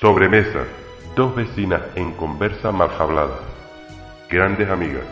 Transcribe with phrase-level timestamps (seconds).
[0.00, 0.64] Sobremesa.
[1.14, 3.38] Dos vecinas en conversa mal hablada.
[4.28, 5.04] Grandes amigas.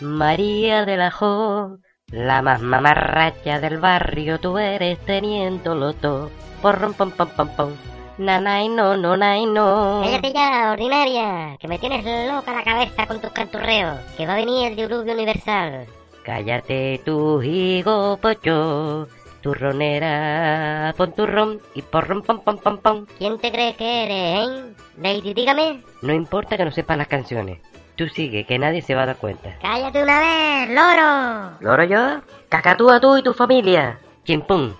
[0.00, 1.78] María de la Jo,
[2.12, 6.30] la más mamarracha del barrio, tú eres teniendo loto.
[6.62, 7.72] Porrom pom pom pom pom.
[8.18, 10.02] Nanay no, no, nay no.
[10.04, 14.36] Cállate ya, ordinaria, que me tienes loca la cabeza con tus canturreos, que va a
[14.36, 15.86] venir el diluvio universal.
[16.22, 19.08] Cállate tu higo pocho,
[19.46, 23.06] turronera, pon turrón y porrom pom pom pom pom.
[23.16, 24.74] ¿Quién te crees que eres, eh?
[25.00, 25.82] Lady, dígame.
[26.02, 27.60] No importa que no sepas las canciones.
[27.94, 29.56] Tú sigue, que nadie se va a dar cuenta.
[29.62, 31.56] Cállate una vez, loro.
[31.60, 32.22] ¿Loro yo?
[32.48, 34.00] Cacatúa tú y tu familia.
[34.24, 34.74] Chimpum.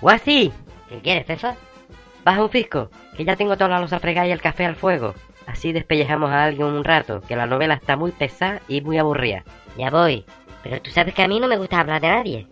[0.00, 0.52] Guasi,
[0.88, 1.54] ¿Qué quieres, Fefa?
[2.24, 5.14] baja un fisco, que ya tengo toda la losa fregada y el café al fuego.
[5.50, 9.42] Así despellejamos a alguien un rato, que la novela está muy pesada y muy aburrida.
[9.76, 10.24] Ya voy.
[10.62, 12.46] Pero tú sabes que a mí no me gusta hablar de nadie.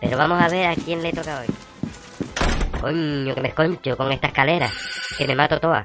[0.00, 1.46] Pero vamos a ver a quién le toca hoy.
[2.80, 4.70] Coño, que me esconcho con esta escalera.
[5.16, 5.84] Que me mato toda.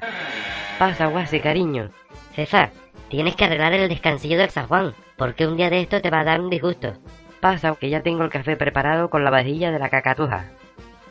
[0.78, 1.90] Pasa, Guasi, cariño.
[2.36, 2.70] César,
[3.10, 4.94] tienes que arreglar el descansillo del San Juan.
[5.18, 6.94] Porque un día de esto te va a dar un disgusto.
[7.40, 10.52] Pasa, que ya tengo el café preparado con la vajilla de la cacatuja.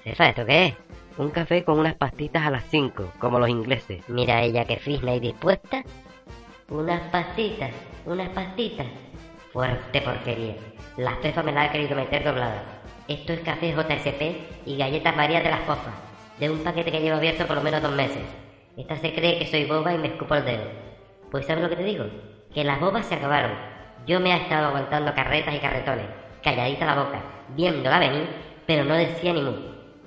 [0.04, 0.74] César, ¿esto qué es?
[1.18, 4.08] Un café con unas pastitas a las 5, como los ingleses.
[4.08, 5.82] Mira ella que frisna y dispuesta.
[6.70, 7.70] Unas pastitas,
[8.06, 8.86] unas pastitas.
[9.52, 10.56] Fuerte porquería.
[10.96, 12.62] La Fefa me la ha querido meter doblada.
[13.08, 15.92] Esto es café JSP y galletas María de las Cofas.
[16.38, 18.22] De un paquete que llevo abierto por lo menos dos meses.
[18.78, 20.64] Esta se cree que soy boba y me escupo el dedo.
[21.30, 22.06] Pues ¿sabes lo que te digo?
[22.54, 23.52] Que las bobas se acabaron.
[24.06, 26.06] Yo me he estado aguantando carretas y carretones,
[26.42, 28.28] calladita la boca, viéndola venir,
[28.66, 29.52] pero no decía ni mu.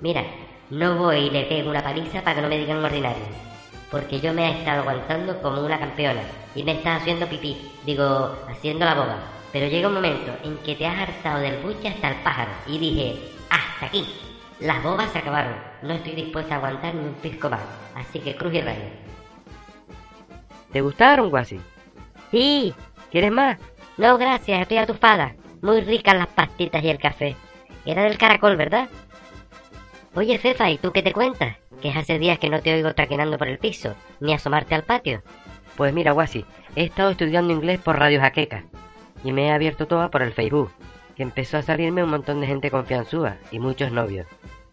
[0.00, 0.24] Mira,
[0.70, 3.24] no voy y le pego una paliza para que no me digan ordinario.
[3.90, 6.22] Porque yo me he estado aguantando como una campeona
[6.54, 9.18] y me está haciendo pipí, digo, haciendo la boba.
[9.52, 12.78] Pero llega un momento en que te has hartado del buche hasta el pájaro y
[12.78, 13.16] dije,
[13.50, 14.06] hasta aquí.
[14.58, 15.54] Las bobas se acabaron.
[15.82, 17.60] No estoy dispuesta a aguantar ni un pisco más.
[17.94, 18.88] Así que cruz y rayo.
[20.72, 21.60] ¿Te gustaron, Guasi?
[22.30, 22.74] Sí,
[23.10, 23.58] ¿Quieres más?
[23.96, 25.34] no gracias, estoy atufada.
[25.62, 27.36] Muy ricas las pastitas y el café.
[27.84, 28.88] Era del caracol, ¿verdad?
[30.16, 31.58] Oye, Fefa, ¿y tú qué te cuentas?
[31.82, 35.22] Que hace días que no te oigo traquinando por el piso, ni asomarte al patio.
[35.76, 38.64] Pues mira, Guasi, he estado estudiando inglés por Radio Jaqueca
[39.22, 40.72] y me he abierto toda por el Facebook,
[41.16, 44.26] que empezó a salirme un montón de gente confianzúa y muchos novios.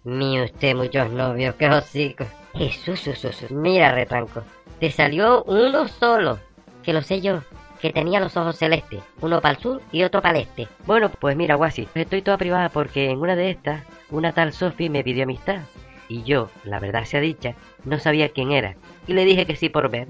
[0.06, 2.26] Mi usted muchos novios, qué hocico.
[2.54, 3.52] Jesús, Jesús, Jesús.
[3.52, 4.44] Mira, retranco.
[4.80, 6.40] Te salió uno solo.
[6.84, 7.42] Que lo sé yo.
[7.84, 9.02] Que tenía los ojos celestes.
[9.20, 10.70] Uno para el sur y otro para el este.
[10.86, 14.90] Bueno, pues mira, Guasi, estoy toda privada porque en una de estas, una tal Sophie
[14.90, 15.64] me pidió amistad.
[16.08, 18.78] Y yo, la verdad sea dicha, no sabía quién era.
[19.06, 20.08] Y le dije que sí por ver.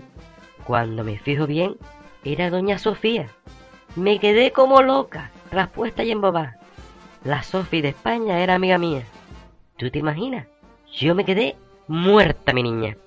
[0.65, 1.77] Cuando me fijo bien,
[2.23, 3.25] era doña Sofía.
[3.95, 6.59] Me quedé como loca, traspuesta y embobada.
[7.23, 9.01] La Sophie de España era amiga mía.
[9.77, 10.45] ¿Tú te imaginas?
[10.95, 11.55] Yo me quedé
[11.87, 12.97] muerta, mi niña.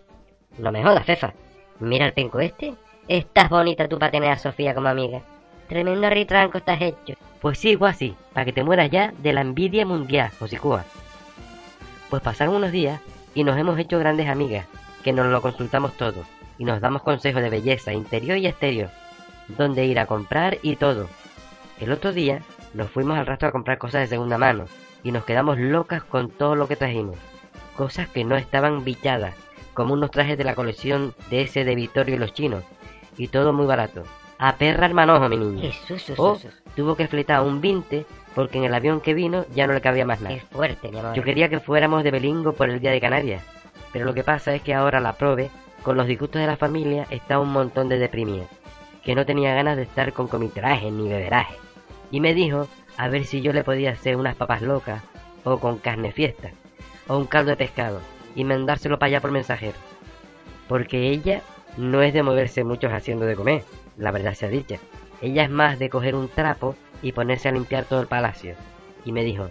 [0.58, 1.34] No me jodas, Fefa.
[1.78, 2.74] Mira el penco este.
[3.08, 5.20] Estás bonita tú para tener a Sofía como amiga.
[5.68, 7.14] Tremendo ritranco estás hecho.
[7.40, 10.84] Pues sí, Guasi, para que te mueras ya de la envidia mundial, Josicúa.
[12.10, 13.00] Pues pasaron unos días
[13.32, 14.66] y nos hemos hecho grandes amigas,
[15.04, 16.24] que nos lo consultamos todo,
[16.58, 18.90] y nos damos consejos de belleza interior y exterior,
[19.46, 21.08] dónde ir a comprar y todo.
[21.78, 22.42] El otro día
[22.74, 24.64] nos fuimos al rastro a comprar cosas de segunda mano,
[25.04, 27.18] y nos quedamos locas con todo lo que trajimos.
[27.76, 29.36] Cosas que no estaban bichadas,
[29.74, 32.64] como unos trajes de la colección de ese de Vittorio y los chinos,
[33.16, 34.02] y todo muy barato.
[34.38, 35.62] A perra el manojo, mi niña.
[35.62, 36.38] Jesús, Jesús, O
[36.74, 38.04] tuvo que fletar un 20
[38.34, 40.34] porque en el avión que vino ya no le cabía más nada.
[40.34, 41.14] Qué fuerte, mi amor.
[41.14, 43.42] Yo quería que fuéramos de Belingo por el Día de Canarias,
[43.92, 45.50] pero lo que pasa es que ahora la prove,
[45.82, 48.44] con los disgustos de la familia, está un montón de deprimida,
[49.02, 51.54] que no tenía ganas de estar con comiteraje ni beberaje.
[52.10, 55.02] Y me dijo a ver si yo le podía hacer unas papas locas,
[55.44, 56.50] o con carne fiesta,
[57.08, 58.00] o un caldo de pescado,
[58.34, 59.78] y mandárselo para allá por mensajero.
[60.68, 61.40] Porque ella
[61.76, 63.62] no es de moverse muchos haciendo de comer,
[63.96, 64.78] la verdad sea dicha.
[65.22, 68.54] Ella es más de coger un trapo y ponerse a limpiar todo el palacio.
[69.04, 69.50] Y me dijo,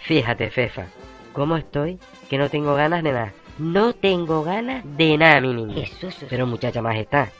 [0.00, 0.86] fíjate, Fefa,
[1.32, 1.98] ¿cómo estoy?
[2.28, 3.32] Que no tengo ganas de nada.
[3.58, 5.86] No tengo ganas de nada, mi niña.
[5.86, 6.26] Jesús.
[6.28, 7.30] Pero muchacha más está.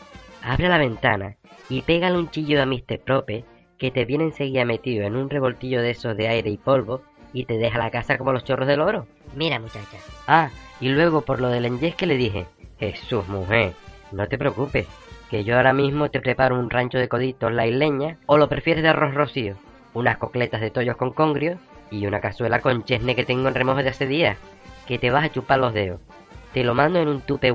[0.42, 1.36] abre la ventana
[1.68, 3.00] y pégale un chillo a Mr.
[3.00, 3.44] Prope
[3.78, 7.02] que te viene enseguida metido en un revoltillo de esos de aire y polvo
[7.32, 9.06] y te deja la casa como los chorros del oro.
[9.34, 9.98] Mira, muchacha.
[10.28, 12.46] Ah, y luego por lo del que le dije,
[12.78, 13.72] Jesús, mujer,
[14.14, 14.86] no te preocupes,
[15.30, 18.82] que yo ahora mismo te preparo un rancho de coditos la isleña o lo prefieres
[18.82, 19.56] de arroz rocío,
[19.92, 21.58] unas cocletas de tollos con congrio
[21.90, 24.38] y una cazuela con chesne que tengo en remojo de hace días,
[24.86, 26.00] que te vas a chupar los dedos.
[26.52, 27.52] Te lo mando en un tupe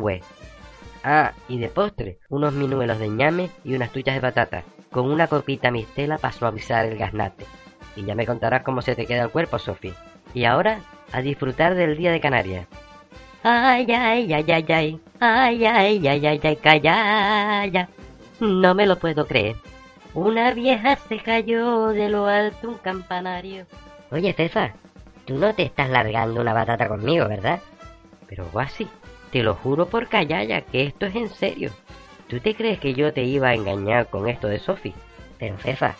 [1.03, 5.27] Ah, y de postre, unos minuelos de ñame y unas tuyas de patata, con una
[5.27, 7.45] copita mistela para suavizar el gaznate.
[7.95, 9.93] Y ya me contarás cómo se te queda el cuerpo, Sofi.
[10.33, 12.67] Y ahora, a disfrutar del día de Canarias.
[13.43, 14.99] Ay, ay, ay, ay, ay.
[15.19, 17.89] Ay, ay, ay, ay, ay, calla.
[18.39, 19.55] No me lo puedo creer.
[20.13, 23.65] Una vieja se cayó de lo alto un campanario.
[24.11, 24.73] Oye, César,
[25.25, 27.59] tú no te estás largando una batata conmigo, ¿verdad?
[28.27, 28.87] Pero Guasi,
[29.31, 31.71] te lo juro por Callaya que esto es en serio.
[32.27, 34.93] ¿Tú te crees que yo te iba a engañar con esto de Sophie?
[35.37, 35.95] Pero Fefa,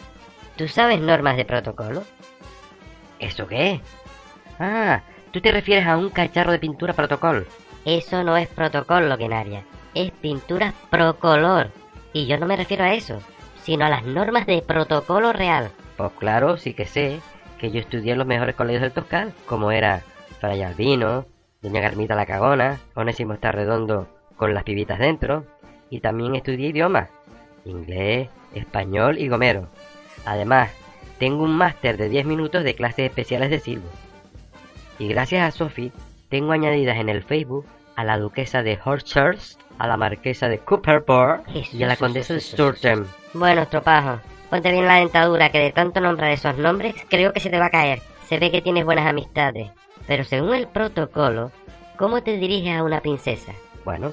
[0.58, 2.04] ¿tú sabes normas de protocolo?
[3.20, 3.82] ¿Eso qué?
[4.60, 5.02] Ah,
[5.32, 7.46] tú te refieres a un cacharro de pintura protocolo.
[7.86, 9.64] Eso no es protocolo, Genaria.
[9.94, 11.72] Es pintura procolor.
[12.14, 13.20] Y yo no me refiero a eso,
[13.64, 15.72] sino a las normas de protocolo real.
[15.98, 17.20] Pues claro, sí que sé
[17.60, 20.02] que yo estudié en los mejores colegios del Toscal, como era
[20.40, 21.26] Fray Albino,
[21.62, 25.46] Doña Garmita la Cagona, Onésimo está redondo con las pibitas dentro,
[25.90, 27.10] y también estudié idiomas,
[27.66, 29.68] inglés, español y gomero.
[30.26, 30.72] Además,
[31.20, 33.90] tengo un máster de 10 minutos de clases especiales de silbo.
[35.00, 35.94] Y gracias a Sophie,
[36.30, 37.66] tengo añadidas en el Facebook
[37.96, 42.42] a la duquesa de Horchurst, a la marquesa de Cooperport y a la condesa de
[42.42, 43.08] Sturton.
[43.34, 44.20] Bueno, tropajo,
[44.50, 47.68] ponte bien la dentadura que de tanto nombrar esos nombres creo que se te va
[47.68, 48.02] a caer.
[48.28, 49.72] Se ve que tienes buenas amistades.
[50.06, 51.52] Pero según el protocolo,
[51.98, 53.54] ¿cómo te diriges a una princesa?
[53.86, 54.12] Bueno,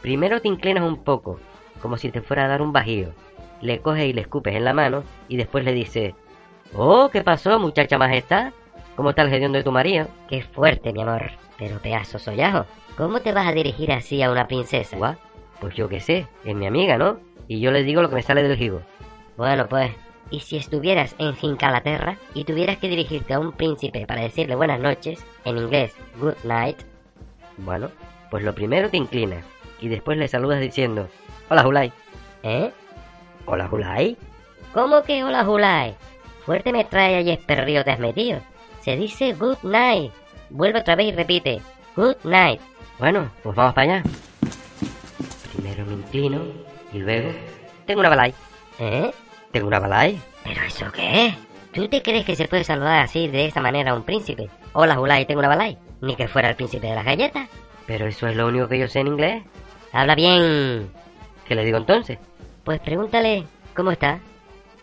[0.00, 1.40] primero te inclinas un poco,
[1.82, 3.12] como si te fuera a dar un bajío.
[3.60, 6.14] Le coges y le escupes en la mano y después le dices,
[6.72, 8.52] Oh, ¿qué pasó, muchacha majestad?
[8.96, 10.08] ¿Cómo está el gedión de tu marido?
[10.28, 11.30] Qué fuerte, mi amor.
[11.58, 12.66] Pero pedazo sollajo.
[12.96, 14.96] ¿Cómo te vas a dirigir así a una princesa?
[14.96, 15.16] ¿What?
[15.60, 17.18] Pues yo qué sé, es mi amiga, ¿no?
[17.48, 18.82] Y yo le digo lo que me sale del gigo.
[19.36, 19.92] Bueno, pues,
[20.30, 24.80] y si estuvieras en Fincalaterra y tuvieras que dirigirte a un príncipe para decirle buenas
[24.80, 26.78] noches, en inglés good night,
[27.56, 27.90] bueno,
[28.30, 29.44] pues lo primero te inclinas
[29.80, 31.08] y después le saludas diciendo
[31.48, 31.92] Hola Julai.
[32.42, 32.72] ¿Eh?
[33.46, 34.16] ¿Hola Julai?
[34.72, 35.96] ¿Cómo que hola Julai?
[36.44, 38.40] Fuerte me trae y perrío te has metido.
[38.84, 40.12] Se dice good night.
[40.50, 41.62] Vuelve otra vez y repite
[41.96, 42.60] good night.
[42.98, 44.04] Bueno, pues vamos para allá.
[45.54, 46.42] Primero me inclino
[46.92, 47.30] y luego
[47.86, 48.34] tengo una balay.
[48.78, 49.10] ¿Eh?
[49.52, 50.20] ¿Tengo una balay?
[50.44, 51.34] ¿Pero eso qué es?
[51.72, 54.50] ¿Tú te crees que se puede saludar así, de esta manera, a un príncipe?
[54.74, 55.78] Hola, Julai, tengo una balay.
[56.02, 57.48] Ni que fuera el príncipe de las galletas.
[57.86, 59.44] Pero eso es lo único que yo sé en inglés.
[59.92, 60.90] Habla bien.
[61.48, 62.18] ¿Qué le digo entonces?
[62.64, 63.44] Pues pregúntale,
[63.74, 64.20] ¿cómo está?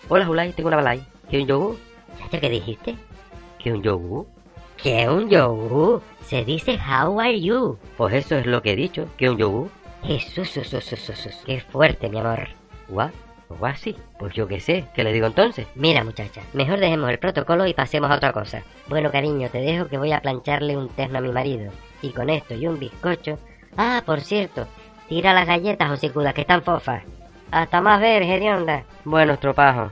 [0.09, 1.05] Hola, Julai, tengo una balay.
[1.29, 1.77] ¿Qué un yogur?
[2.17, 2.95] ¿Sabes qué dijiste?
[3.61, 4.25] ¿Qué un yogur?
[4.81, 6.01] ¿Qué un yogur?
[6.21, 7.77] Se dice how are you.
[7.95, 9.69] Pues eso es lo que he dicho, ¿qué un yogur?
[10.03, 10.59] Jesús,
[11.45, 12.47] qué fuerte, mi amor.
[12.89, 13.11] ¿What?
[13.49, 13.95] O así.
[14.17, 15.67] Pues yo qué sé, ¿qué le digo entonces?
[15.75, 18.63] Mira, muchacha, mejor dejemos el protocolo y pasemos a otra cosa.
[18.87, 21.71] Bueno, cariño, te dejo que voy a plancharle un terno a mi marido.
[22.01, 23.37] Y con esto y un bizcocho.
[23.77, 24.65] Ah, por cierto,
[25.07, 27.03] tira las galletas, hocicudas, que están fofas.
[27.51, 28.85] Hasta más ver, hedionda.
[29.03, 29.91] Bueno, tropajo.